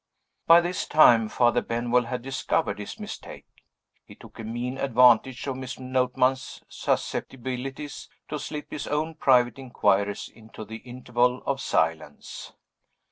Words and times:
By 0.47 0.61
this 0.61 0.87
time 0.87 1.29
Father 1.29 1.61
Benwell 1.61 2.05
had 2.05 2.23
discovered 2.23 2.79
his 2.79 2.99
mistake. 2.99 3.45
He 4.03 4.15
took 4.15 4.39
a 4.39 4.43
mean 4.43 4.79
advantage 4.79 5.45
of 5.45 5.57
Miss 5.57 5.77
Notman's 5.77 6.63
susceptibilities 6.67 8.09
to 8.27 8.39
slip 8.39 8.71
his 8.71 8.87
own 8.87 9.13
private 9.13 9.59
inquiries 9.59 10.27
into 10.27 10.65
the 10.65 10.77
interval 10.77 11.43
of 11.45 11.61
silence. 11.61 12.51